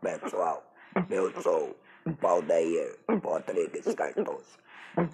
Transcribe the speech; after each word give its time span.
pessoal, 0.00 0.62
eu 1.10 1.30
sou 1.42 1.76
Valdeir 2.20 2.96
Rodrigues 3.22 3.94
Cardoso, 3.94 4.58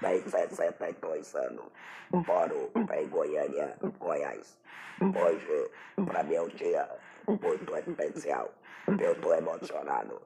tenho 0.00 0.28
62 0.28 1.34
anos, 1.34 1.64
moro 2.12 2.70
em 2.74 3.08
Goiânia, 3.08 3.76
Goiás. 3.98 4.58
Hoje, 5.00 5.70
para 6.06 6.22
mim, 6.22 6.34
é 6.34 6.42
um 6.42 6.48
dia 6.48 6.88
muito 7.26 7.76
especial. 7.76 8.52
Eu 8.86 9.12
estou 9.12 9.34
emocionado 9.34 10.20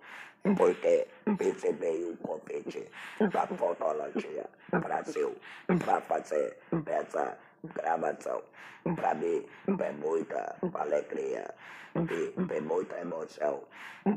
porque 0.57 1.07
recebi 1.41 2.05
um 2.05 2.17
convite 2.17 2.91
da 3.33 3.47
Fotologia 3.47 4.47
Brasil 4.73 5.37
para 5.85 6.01
fazer 6.01 6.57
essa 6.87 7.39
gravação. 7.65 8.43
Para 8.97 9.15
mim, 9.15 9.45
é 9.67 9.93
muita 9.93 10.57
alegria 10.75 11.55
e 11.95 12.61
muita 12.61 13.01
emoção, 13.01 13.63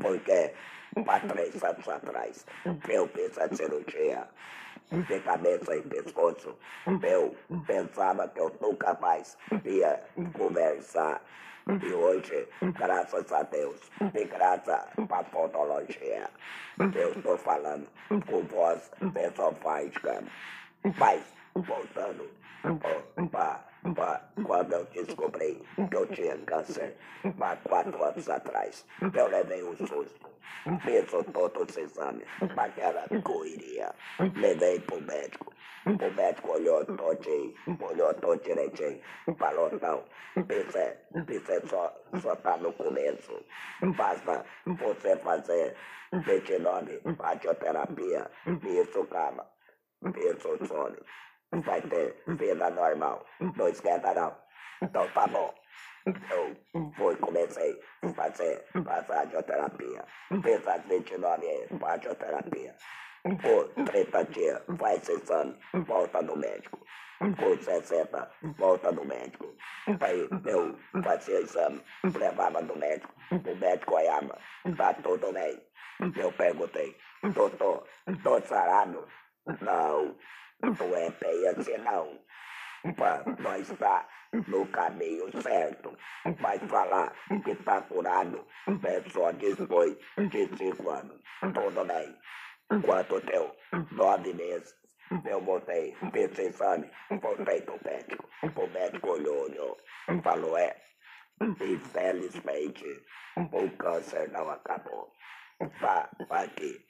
porque 0.00 0.52
há 1.06 1.20
três 1.20 1.62
anos 1.62 1.88
atrás 1.88 2.46
eu 2.88 3.08
fiz 3.08 3.38
a 3.38 3.48
cirurgia 3.54 4.26
de 4.90 5.20
cabeça 5.20 5.76
e 5.76 5.82
pescoço. 5.82 6.56
Eu 7.02 7.34
pensava 7.66 8.28
que 8.28 8.40
eu 8.40 8.54
nunca 8.60 8.94
mais 9.00 9.36
ia 9.64 10.02
conversar. 10.34 11.22
E 11.66 11.92
hoje, 11.94 12.48
graças 12.76 13.32
a 13.32 13.42
Deus, 13.44 13.80
e 14.00 14.24
graças 14.24 14.84
à 14.98 15.24
fotologia, 15.24 16.28
eu 16.78 17.12
estou 17.12 17.38
falando 17.38 17.86
com 18.08 18.42
voz 18.42 18.90
esofágica. 19.00 20.24
Mas, 20.98 21.22
voltando 21.54 22.28
para 23.30 24.20
quando 24.44 24.72
eu 24.72 24.84
descobri 24.86 25.62
que 25.88 25.96
eu 25.96 26.06
tinha 26.08 26.36
câncer, 26.38 26.96
há 27.40 27.56
quatro 27.56 28.02
anos 28.02 28.28
atrás, 28.28 28.84
eu 29.00 29.28
levei 29.28 29.62
um 29.62 29.76
susto. 29.76 30.32
Fiz 30.84 31.10
todos 31.32 31.70
os 31.70 31.76
exames, 31.76 32.26
aquela 32.56 33.04
correria. 33.22 33.94
Levei 34.34 34.80
pro 34.80 35.00
médico. 35.02 35.52
O 35.84 36.14
médico 36.14 36.52
olhou 36.52 36.84
todinho, 36.84 37.54
olhou 37.80 38.14
todo 38.14 38.42
direitinho. 38.42 39.00
Falou, 39.36 39.70
não, 39.80 40.04
isso, 40.36 40.78
é, 40.78 40.96
isso 41.28 41.52
é 41.52 41.60
só, 41.62 41.92
só 42.20 42.36
tá 42.36 42.56
no 42.56 42.72
começo. 42.72 43.44
Basta 43.96 44.44
você 44.66 45.16
fazer 45.16 45.76
29 46.12 47.00
radioterapia. 47.18 48.30
Isso, 48.46 49.04
calma. 49.06 49.44
Isso, 50.16 50.66
sono. 50.66 50.96
Vai 51.52 51.80
ter 51.82 52.22
vida 52.26 52.70
normal. 52.70 53.24
Não 53.40 53.68
esquenta 53.68 54.12
não. 54.14 54.36
Então 54.82 55.08
tá 55.10 55.26
bom. 55.26 55.54
Eu 56.04 56.56
fui, 56.96 57.14
comecei 57.16 57.80
a 58.02 58.08
fazer 58.08 58.64
radioterapia. 58.74 60.04
Fiz 60.42 60.66
as 60.66 60.84
29 60.86 61.68
radioterapia. 61.80 62.74
Por 63.22 63.68
30 63.84 64.24
dias, 64.24 64.62
faz 64.78 65.08
exame, 65.08 65.56
volta 65.86 66.20
no 66.22 66.36
médico. 66.36 66.84
Por 67.38 67.62
60, 67.62 68.30
volta 68.56 68.90
no 68.90 69.04
médico. 69.04 69.54
Aí 70.00 70.28
eu 70.46 70.76
fazia 71.04 71.40
exame, 71.40 71.80
levava 72.02 72.60
no 72.60 72.74
médico. 72.74 73.14
O 73.30 73.56
médico 73.56 73.94
olhava, 73.94 74.36
tá 74.76 74.94
tudo 74.94 75.32
bem. 75.32 75.62
Eu 76.16 76.32
perguntei, 76.32 76.96
doutor, 77.32 77.86
tô 78.24 78.40
sarado? 78.40 79.06
Não, 79.46 80.16
não 80.62 80.96
é 80.96 81.10
bem 81.10 81.48
assim 81.48 81.76
não. 81.78 82.18
Nós 83.38 83.68
está 83.70 84.08
no 84.32 84.66
caminho 84.68 85.30
certo. 85.42 85.96
Vai 86.40 86.58
falar 86.60 87.12
que 87.44 87.50
está 87.50 87.82
curado 87.82 88.46
é 88.84 89.10
só 89.10 89.32
depois 89.32 89.96
de 90.16 90.56
cinco 90.56 90.90
anos. 90.90 91.20
Tudo 91.40 91.84
bem. 91.84 92.16
Quanto 92.82 93.20
deu? 93.20 93.54
Nove 93.92 94.32
meses. 94.34 94.74
Eu 95.26 95.42
voltei, 95.42 95.94
fiz 96.12 96.38
exame, 96.38 96.90
voltei 97.20 97.60
pro 97.62 97.78
médico. 97.84 98.28
O 98.42 98.66
médico 98.68 99.10
olhou, 99.10 99.42
olhou, 99.42 99.78
falou, 100.22 100.56
é, 100.56 100.74
infelizmente, 101.38 103.04
o 103.36 103.76
câncer 103.76 104.30
não 104.30 104.48
acabou. 104.48 105.12
Vá, 105.80 106.08
vá 106.28 106.40
aqui, 106.44 106.82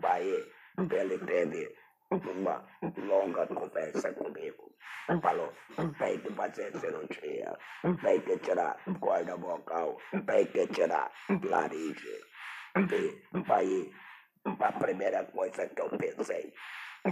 vai, 0.00 0.22
ele 0.24 1.18
teve 1.20 1.74
uma 2.10 2.64
longa 2.96 3.46
conversa 3.46 4.12
comigo. 4.14 4.72
Falou, 5.22 5.52
tem 5.98 6.18
que 6.20 6.32
fazer 6.34 6.76
cirurgia, 6.78 7.58
tem 8.02 8.20
que 8.20 8.38
tirar 8.38 8.76
corda 9.00 9.36
vocal, 9.36 9.96
tem 10.26 10.46
que 10.46 10.66
tirar 10.68 11.10
laringe. 11.44 12.20
E 12.76 13.52
aí, 13.52 13.92
a 14.44 14.72
primeira 14.72 15.24
coisa 15.24 15.66
que 15.68 15.80
eu 15.80 15.90
pensei 15.98 16.52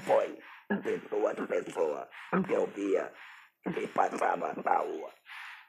foi 0.00 0.38
de 0.82 0.98
duas 1.08 1.34
pessoas 1.34 2.08
que 2.46 2.52
eu 2.52 2.66
via 2.68 3.12
que 3.64 3.86
passavam 3.88 4.52
na 4.64 4.78
rua. 4.78 5.10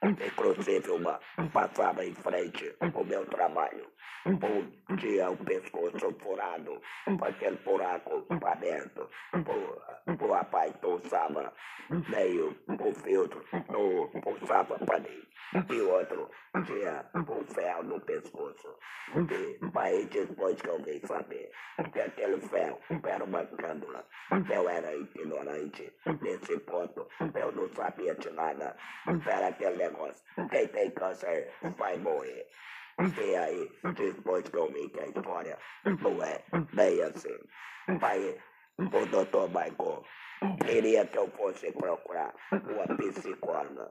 Inclusive 0.02 0.90
uma 0.90 1.20
passava 1.52 2.04
em 2.04 2.14
frente 2.14 2.74
ao 2.80 3.04
meu 3.04 3.26
trabalho. 3.26 3.86
Um 4.26 4.96
dia 4.96 5.30
o 5.30 5.36
pescoço 5.36 6.14
furado, 6.20 6.80
aquele 7.22 7.56
buraco 7.58 8.26
aberto. 8.46 9.08
O, 9.34 10.24
o 10.24 10.32
rapaz 10.32 10.72
pulsava 10.76 11.52
meio 11.90 12.56
o 12.68 12.92
filtro, 12.94 13.44
no, 13.68 14.08
pulsava 14.20 14.78
para 14.78 15.00
mim. 15.00 15.22
E 15.52 15.80
o 15.80 15.90
outro 15.90 16.30
tinha 16.64 17.04
um 17.14 17.44
ferro 17.46 17.82
no 17.82 18.00
pescoço. 18.02 18.78
E 19.16 19.78
aí 19.78 20.04
depois 20.06 20.60
que 20.60 20.68
eu 20.68 20.82
vim 20.82 21.00
saber 21.04 21.50
que 21.92 22.00
aquele 22.00 22.40
ferro 22.42 22.78
era 23.04 23.24
uma 23.24 23.44
cândula, 23.44 24.06
eu 24.48 24.68
era 24.68 24.94
ignorante 24.94 25.92
nesse 26.20 26.58
ponto, 26.60 27.08
eu 27.34 27.52
não 27.52 27.68
sabia 27.74 28.14
de 28.14 28.30
nada. 28.30 28.76
Era 29.26 29.48
aquele 29.48 29.82
negócio, 29.90 30.24
quem 30.50 30.68
tem 30.68 30.90
câncer 30.90 31.52
vai 31.76 31.96
morrer. 31.98 32.46
E 32.98 33.36
aí, 33.36 33.70
depois 33.94 34.48
que 34.48 34.56
eu 34.56 34.70
vi 34.72 34.88
que 34.90 35.00
a 35.00 35.06
história 35.06 35.58
não 35.84 36.22
é 36.22 36.42
bem 36.74 37.02
assim, 37.02 37.38
aí 38.02 38.38
o 38.78 39.06
doutor 39.06 39.48
Michael 39.48 40.04
queria 40.64 41.06
que 41.06 41.18
eu 41.18 41.28
fosse 41.30 41.70
procurar 41.72 42.34
uma 42.50 42.96
psicóloga. 42.96 43.90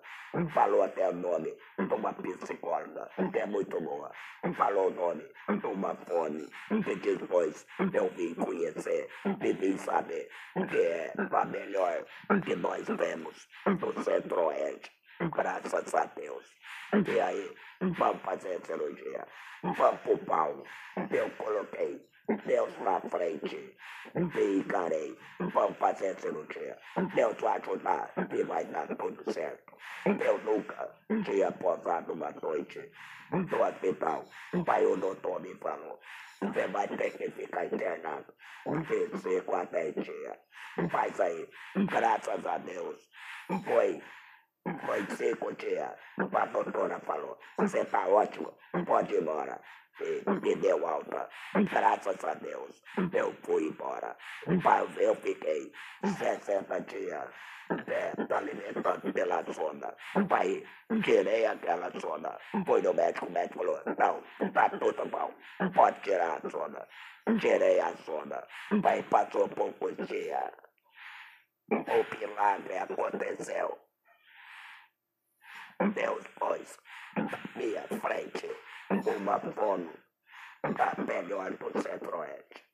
Falou 0.53 0.83
até 0.83 1.09
o 1.09 1.13
nome 1.13 1.55
de 1.77 1.93
uma 1.93 2.13
psicóloga, 2.13 3.09
que 3.31 3.39
é 3.39 3.45
muito 3.45 3.79
boa. 3.81 4.11
Falou 4.55 4.87
o 4.87 4.93
nome 4.93 5.23
de 5.47 5.65
uma 5.67 5.95
fone, 5.95 6.47
que 6.83 7.15
depois 7.15 7.65
eu 7.93 8.09
vim 8.09 8.33
conhecer 8.35 9.09
e 9.25 9.53
vim 9.53 9.77
saber 9.77 10.29
que 10.69 10.77
é 10.77 11.13
a 11.17 11.45
melhor 11.45 12.05
que 12.45 12.55
nós 12.55 12.85
temos 12.85 13.47
no 13.65 14.03
Centro-Oeste. 14.03 14.98
Graças 15.19 15.93
a 15.93 16.05
Deus. 16.05 16.45
E 16.93 17.19
aí, 17.19 17.55
vamos 17.81 18.21
fazer 18.21 18.55
a 18.55 18.65
cirurgia. 18.65 19.27
Vamos 19.61 20.01
pro 20.01 20.17
pau. 20.19 20.63
Eu 21.11 21.29
coloquei 21.31 22.01
Deus 22.45 22.79
na 22.79 23.01
frente. 23.01 23.77
E 24.15 24.59
encarei. 24.59 25.17
Vamos 25.39 25.77
fazer 25.77 26.11
a 26.11 26.19
cirurgia. 26.19 26.77
Deus 27.13 27.37
vai 27.41 27.57
ajudar 27.59 28.13
e 28.31 28.43
vai 28.43 28.63
dar 28.65 28.87
tudo 28.95 29.31
certo. 29.31 29.77
Eu 30.05 30.37
nunca 30.39 30.89
tinha 31.25 31.51
posado 31.51 32.13
uma 32.13 32.31
noite 32.41 32.89
no 33.31 33.61
hospital. 33.61 34.25
Aí 34.67 34.85
o 34.85 34.95
doutor 34.95 35.41
me 35.41 35.53
falou. 35.55 35.99
Você 36.41 36.67
vai 36.67 36.87
ter 36.87 37.11
que 37.17 37.29
ficar 37.31 37.65
internado 37.65 38.33
de 38.87 39.17
5 39.17 39.55
a 39.55 39.65
10 39.65 39.95
dias. 39.95 40.37
Faz 40.89 41.19
aí. 41.19 41.49
Graças 41.75 42.45
a 42.45 42.57
Deus. 42.59 43.09
Foi 43.65 44.01
foi 44.85 45.05
cinco 45.15 45.53
dias. 45.55 45.91
A 46.17 46.45
doutora 46.47 46.99
falou, 46.99 47.37
você 47.57 47.85
tá 47.85 48.07
ótimo, 48.07 48.53
pode 48.85 49.13
ir 49.13 49.21
embora. 49.21 49.59
E 50.01 50.29
me 50.29 50.55
deu 50.55 50.87
alta. 50.87 51.29
Graças 51.53 52.23
a 52.23 52.33
Deus, 52.35 52.81
eu 53.13 53.33
fui 53.43 53.67
embora. 53.67 54.15
Eu 54.97 55.15
fiquei 55.15 55.71
60 56.05 56.81
dias 56.81 57.29
é, 57.87 58.13
alimentando 58.33 59.13
pela 59.13 59.43
sonda. 59.53 59.95
Aí 60.31 60.65
tirei 61.03 61.45
aquela 61.45 61.91
sonda. 61.99 62.39
Fui 62.65 62.81
no 62.81 62.93
médico, 62.93 63.25
o 63.25 63.31
médico 63.31 63.59
falou, 63.59 63.81
não, 63.85 64.51
tá 64.51 64.69
tudo 64.69 65.05
bom, 65.07 65.33
pode 65.73 65.99
tirar 66.01 66.39
a 66.43 66.49
sonda. 66.49 66.87
Tirei 67.39 67.79
a 67.79 67.95
sonda. 67.97 68.47
Aí 68.83 69.03
passou 69.03 69.47
poucos 69.49 69.95
dias. 70.07 70.51
O 71.71 72.17
milagre 72.17 72.77
aconteceu. 72.77 73.77
Deus 75.87 76.27
pôs 76.37 76.77
na 77.15 77.39
minha 77.55 77.81
frente 78.01 78.49
uma 78.89 79.39
fono 79.39 79.93
da 80.75 80.93
melhor 81.03 81.51
do 81.51 81.81
Centro-Oeste. 81.81 82.65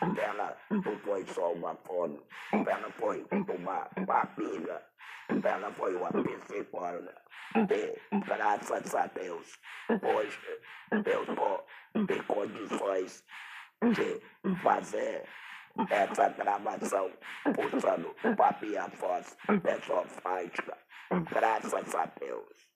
ela 0.00 0.56
não 0.70 0.98
foi 1.00 1.26
só 1.26 1.52
uma 1.52 1.76
fono, 1.86 2.26
ela 2.52 2.90
foi 2.92 3.26
uma 3.30 3.88
papilha, 4.06 4.82
ela 5.28 5.70
foi 5.72 5.94
uma 5.94 6.10
psicóloga. 6.10 7.14
E 7.54 8.20
graças 8.20 8.94
a 8.94 9.06
Deus, 9.08 9.58
hoje 9.90 10.60
eu 11.04 11.22
estou 11.22 11.66
em 11.94 12.22
condições 12.22 13.24
de 13.92 14.56
fazer 14.62 15.24
essa 15.90 16.28
gravação 16.30 17.10
usando 17.74 18.14
a 18.24 18.64
minha 18.64 18.86
voz 18.88 19.36
esofágica. 19.48 20.78
Graças 21.30 21.94
a 21.94 22.06
Deus. 22.18 22.68